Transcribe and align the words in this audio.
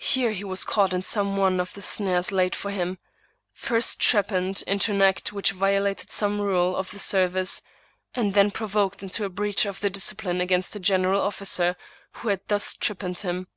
Here 0.00 0.32
he 0.32 0.42
was 0.44 0.64
caught 0.64 0.94
in 0.94 1.02
some 1.02 1.36
one 1.36 1.60
of 1.60 1.74
the 1.74 1.82
snares 1.82 2.32
laid 2.32 2.54
for 2.54 2.70
him; 2.70 2.96
first 3.52 4.00
trepanned 4.00 4.62
into 4.66 4.92
an 4.92 5.02
act 5.02 5.34
which 5.34 5.50
violated 5.52 6.10
some 6.10 6.40
rule 6.40 6.74
of 6.74 6.90
the 6.92 6.98
service; 6.98 7.60
and 8.14 8.32
then 8.32 8.50
provoked 8.50 9.02
into 9.02 9.26
a 9.26 9.28
breach 9.28 9.66
of 9.66 9.80
dis 9.80 10.10
cipline 10.10 10.40
against 10.42 10.72
the 10.72 10.80
general 10.80 11.20
officer 11.20 11.76
who 12.12 12.28
had 12.28 12.40
thus 12.48 12.74
trepanned 12.74 13.18
him. 13.18 13.48